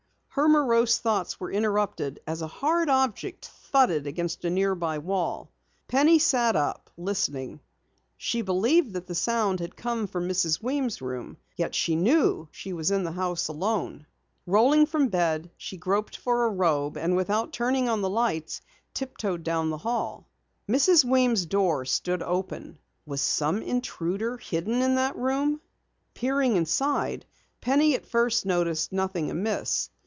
Her 0.35 0.47
morose 0.47 0.97
thoughts 0.97 1.41
were 1.41 1.51
interrupted 1.51 2.21
as 2.25 2.41
a 2.41 2.47
hard 2.47 2.87
object 2.89 3.47
thudded 3.47 4.07
against 4.07 4.45
a 4.45 4.49
nearby 4.49 4.97
wall. 4.97 5.51
Penny 5.89 6.19
sat 6.19 6.55
up, 6.55 6.89
listening. 6.95 7.59
She 8.15 8.41
believed 8.41 8.93
that 8.93 9.07
the 9.07 9.13
sound 9.13 9.59
had 9.59 9.75
come 9.75 10.07
from 10.07 10.29
Mrs. 10.29 10.63
Weems' 10.63 11.01
room, 11.01 11.35
yet 11.57 11.75
she 11.75 11.97
knew 11.97 12.47
she 12.49 12.71
was 12.71 12.91
alone 12.91 12.99
in 12.99 13.03
the 13.03 13.11
house. 13.21 13.49
Rolling 14.47 14.85
from 14.85 15.09
bed, 15.09 15.51
she 15.57 15.75
groped 15.75 16.15
for 16.15 16.45
a 16.45 16.49
robe, 16.49 16.95
and 16.95 17.17
without 17.17 17.51
turning 17.51 17.89
on 17.89 18.01
the 18.01 18.09
lights, 18.09 18.61
tiptoed 18.93 19.43
down 19.43 19.69
the 19.69 19.79
hall. 19.79 20.29
Mrs. 20.65 21.03
Weems' 21.03 21.45
door 21.45 21.83
stood 21.83 22.23
open. 22.23 22.77
Was 23.05 23.19
some 23.19 23.61
intruder 23.61 24.37
hidden 24.37 24.81
in 24.81 24.95
that 24.95 25.17
room? 25.17 25.59
Peering 26.13 26.55
inside, 26.55 27.25
Penny 27.59 27.95
at 27.95 28.05
first 28.05 28.45
noticed 28.45 28.93
nothing 28.93 29.29
amiss. 29.29 29.89